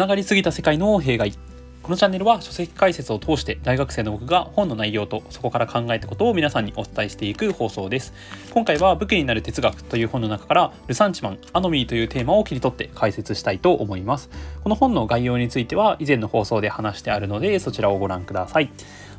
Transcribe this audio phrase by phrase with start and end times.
[0.00, 1.34] ながりすぎた世界の弊害
[1.82, 8.14] このチャンネルは書籍解説を通して大学生の僕が本の内容とそこから考えたことを皆さんにお伝えしていく放送です。
[8.54, 14.30] 今回は武器になる哲学という本の中からルサンチマンアノミーというテーマを切り取って解説したいと思います。
[14.62, 18.70] この本の概要については以前の放送で話してあるのでそちらをご覧ください。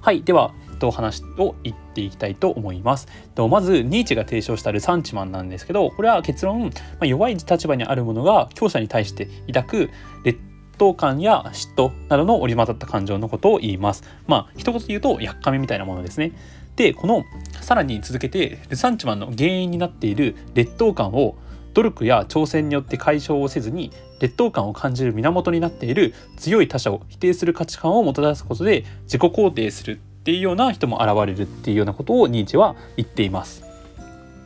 [0.02, 3.08] はいではと話を言っていきたいと思います。
[3.36, 6.72] とまずニーチェが提唱したルサンチマンなんですけどこれは結論、ま
[7.02, 9.90] あ、弱い立場にあるものが強者に対して抱く
[10.24, 10.40] 劣
[10.82, 14.04] 等感や嫉妬などの織り交ざった感情のことを言います。
[14.26, 16.32] まあ一言で言うとやっかみみたいなものですね。
[16.76, 17.24] でこの
[17.62, 21.36] さらに続けてルサンチマンの原因になっている劣等感を
[21.76, 33.71] 努力や挑戦によって解消をせずに劣等感を感じる源になっている強い他者を否定する価値観をもたらすことで自己肯定するっていうような人も現れるっていうようなことをニーチェは言っています。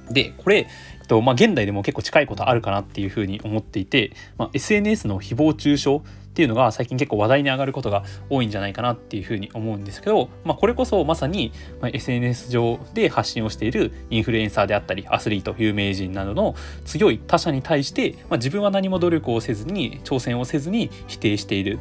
[0.09, 0.67] でこれ
[1.01, 6.01] えっとまあ、現代でも結構近いことあるかなっていうふうに思っていて、まあ、SNS の誹謗中傷っ
[6.35, 21.79] ていうのが最近結構話題に上がることが多いんじゃないかなっていうふうに思うんですけど、まあ、これこそまさに SNS 上で発信をしているインフルエンサーであったりアスリート有名人などの強い他者に対して、まあ、自分は何も努力をせずに挑戦をせずに否定している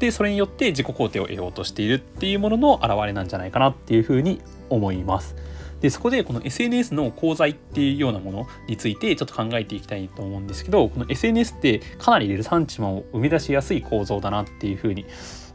[0.00, 5.36] でそれによって自己肯定を得ようとしているっていうものの表れなんじゃないかなっていうふうに思います。
[5.82, 15.04] でそこでこの SNS の功罪っていうようなものについてちょっと考えていきたいと思うんですけどこの SNS ってかなりレルサンチマンを生み出しやすい構造だなっていうふうに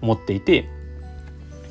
[0.01, 0.69] 思っていて、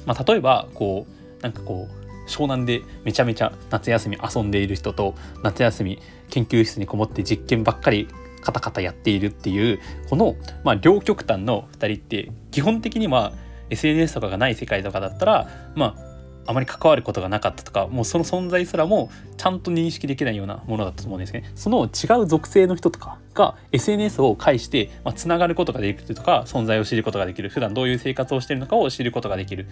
[0.06, 1.06] まあ、例えばこ
[1.38, 8.08] うなんかこう湘南でめちゃめちゃ夏休み遊んでいる人と夏休み研究室にこもって実験ばっかり
[8.40, 10.34] カタカタやっているっていうこの、
[10.64, 13.32] まあ、両極端の2人って基本的には
[13.70, 16.05] SNS とかがない世界とかだったらまあ
[16.46, 21.50] あまり関わることがなかったとかもうその存在すらもちゃんと認識できないようなものだったと思うんですね。
[21.54, 27.48] その違う属性の人とかが SNS を介してまあ、つながることができるとか存在を知ることができる。
[27.48, 29.66] 普段どういう生活をしているのかを知ることができる。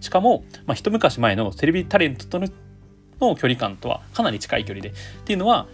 [0.00, 2.48] しかも、まあ、一昔前のテレビタレントとの
[3.20, 4.90] の距離感とはかなり近い距離で。
[4.90, 4.92] っ
[5.24, 5.66] ていうのは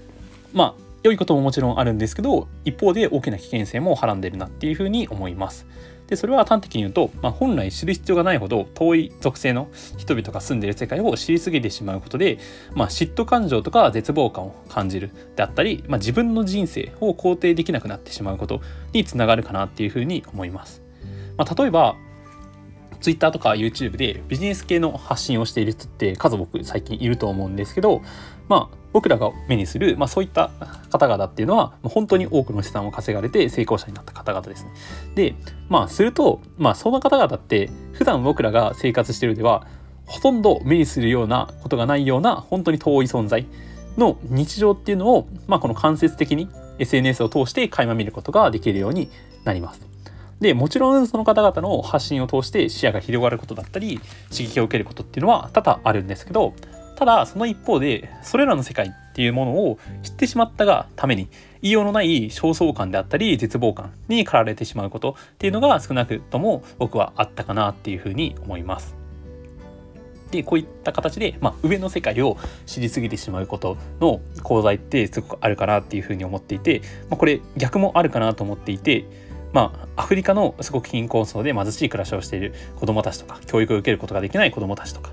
[0.53, 5.67] まあ良いことももちろんあるんですけど一方で大きな危険性もはらんでるなっていうふうに思います。
[6.07, 12.39] でそれは端的に言うと、まあ、本来知る必要がないほど遠い属性の人々が住んでいる世界を知りすぎてしまうことで、
[12.75, 18.61] まあ、嫉妬感情とか絶望感を感じるであったり、まあ、自分の人生を肯定できなくなってしまうこと
[18.93, 20.83] につながるかなっていうふうに思います。
[21.37, 21.97] まあ、例えば
[23.05, 28.03] Twitter とか YouTube でビジネス系の発信をしている人って数僕最近いると思うんですけど
[28.49, 30.51] まあ僕らが目にする、まあ、そういった
[30.91, 34.71] 方々っていうのは本当に多くの資産を稼がれて成功者になった方々ですね。
[35.15, 35.35] で
[35.69, 39.67] まあすると、まあ、その方々って普段僕らが生活してるでは
[40.07, 43.47] ほとんど目にするようなことがないような本当に遠い存在
[43.99, 46.49] の日常っていうのを、まあ、この間接的に
[46.79, 49.11] SNS を通して垣間見ることができるように
[49.45, 49.94] なります。
[50.41, 54.01] でもちろんその方々の発信を通して視野が広がることだったり
[54.31, 56.55] 刺激を受けることっていうのは多々あるんですけど
[56.97, 61.29] ただその一方でそれらの世界っていうものを知ってしまったがために
[61.63, 69.05] 言いようのない焦燥感であったり絶望感に駆られてしまうことっていうのが少なくとも僕はあったかなっていうふうに思います。
[70.31, 79.05] でこういった形で、まあ、上の世界を知りすぎてしまうことの功罪ってすごくあるかなっていうふうに思っていて、まあ、これ逆もあるかなと思っていて
[79.55, 85.13] まあ、アフリカのすごく貧困層で貧しい暮らしをしている子どもたちとか教育を受けることができない子どもたちとか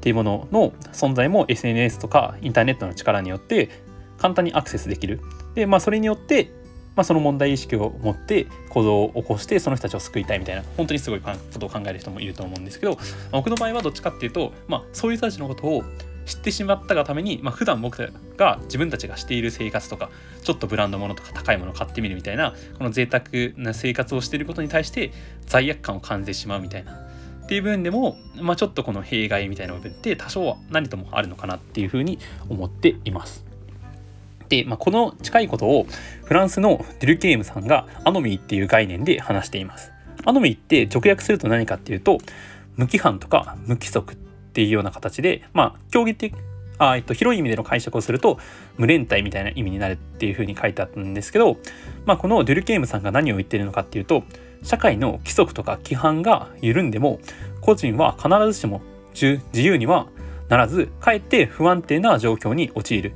[0.00, 3.68] ていうものの存在も SNS とかインターネットの力によって
[4.16, 5.20] 簡単にアクセスできる。
[5.54, 6.50] で、まあ、それによって、
[6.96, 13.02] まあ、その問題意識を持って行動を起こしてその人たちを救いたいみたいな本当にすごいことを考える人もいると思うんですけど、まあ、
[13.32, 15.84] 僕の場合はどっちかっていうと、まあ、そういう人たちのことを
[16.26, 20.10] 知ってしまったがために、まあ、普段僕が自分たちがしている生活とか
[20.42, 23.24] ちょっとブランド物とか高いものを買ってみるみたいなこの贅沢
[23.56, 25.12] な生活をしていることに対して
[25.46, 26.92] 罪悪感を感じてしまうみたいな
[27.44, 32.18] っていう部分でも、まあ、ちょっとこの弊害みたいな部分って多少は何ともあるのかなっていうふうに
[32.48, 33.44] 思っています。
[34.48, 35.86] で、まあ、この近いことを
[36.24, 39.92] フランスのデュルケームさんがアノミーっていう概念で話しています。
[40.24, 42.18] アノミーって直訳すると何かっていうと
[42.76, 44.16] 無規範とか無規則
[44.54, 46.34] っていうような形で、まあ、競技的
[46.78, 48.38] あえっと、広い意味での解釈をすると
[48.78, 51.56] 無連帯みたいな意味になるっていうふうに書いてあったんですけど、
[52.04, 54.24] まあ、このデュルケームさんが何を言ってるのかっていうと
[54.64, 57.20] 社会の規則とか規範が緩んでも
[57.60, 60.08] 個人は必ずしも自由には
[60.48, 63.12] ならずかえって不安定な状況に陥る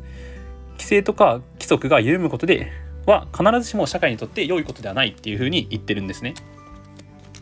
[0.72, 2.70] 規制とか規則が緩むことで
[3.06, 6.34] は必ずしも社会にとって良いことではないっていうふうに言ってるんですね。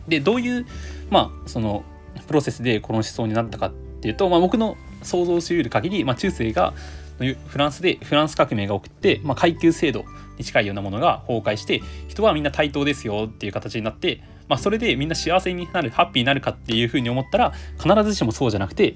[0.07, 0.65] でどういう
[1.09, 1.83] まあその
[2.27, 3.71] プロセスでこの思想になったかっ
[4.07, 6.73] ていうと、まあ、僕の想像しうる限り、まあ、中世が
[7.47, 10.05] フランスでフランス革命が起きて、まあ、階級制度
[10.37, 18.95] に近いようなものが崩壊して人はみんな対等ですよっていう形になって、まあ、それでみんな幸せになるハッピーになるかっていうふうに思ったら必ずしもそうじゃなくて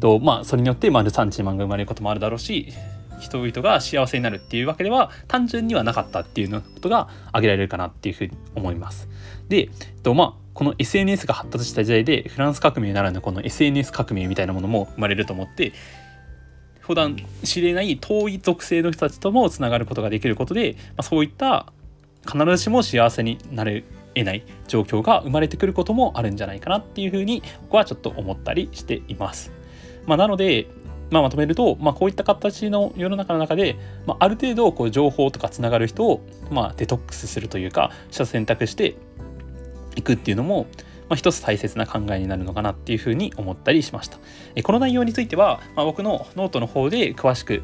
[0.00, 2.72] とまあそれによってルサンチマンが生まれることもあるだろうし
[3.20, 9.08] 人々が幸せになるっていうわけでは単純にはなかったっていうことが挙げられるかなっていうふうに思います。
[9.48, 9.70] で、
[10.02, 15.72] とまあこの SNS が発達した時代でフランス革命ならぬこの SNS 革命みたいなものも生まれると思って
[16.80, 21.72] 普段知れない遠い属性の人たちともつながることができることで、まあ、そういった
[22.26, 23.84] 必ずしも幸せになれ
[24.16, 29.52] 得ない状況が生まれてくることもあるんじゃないかなっていうふうに僕はちょっと思ったりしています。
[30.06, 30.66] まあ、なので、
[31.12, 33.76] まあ、まとめると、まあ、こういった形の世の中の中で、
[34.06, 38.96] まあ、ある程度こう情報とかつながる人を、まあ、デトックスするというか者選択して
[39.98, 40.66] いくっていうのも、
[41.08, 44.18] まあ、一つ大切な考えになるのかなっていうふうに思ったりしました。
[44.54, 47.62] えこの内容については、まあ、僕のノートの方で詳しく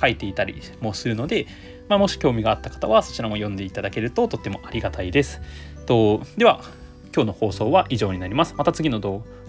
[0.00, 1.46] 書いていたりもするので、
[1.88, 5.40] まあ、もし興味があった方はそちらも読んでいただけるととってもありがたいです。
[5.86, 6.60] とでは
[7.14, 8.54] 今日の放送は以上になります。
[8.56, 9.00] また次の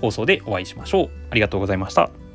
[0.02, 1.10] 放送でお会いしましょう。
[1.30, 2.27] ありがとうございました。